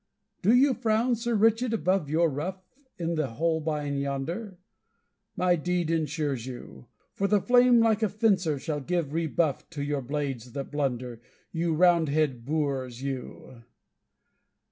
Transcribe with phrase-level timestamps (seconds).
[0.41, 2.63] Do you frown, Sir Richard, above your ruff,
[2.97, 4.57] In the Holbein yonder?
[5.35, 6.87] My deed ensures you!
[7.13, 11.75] For the flame like a fencer shall give rebuff To your blades that blunder, you
[11.75, 13.61] Roundhead boors, you!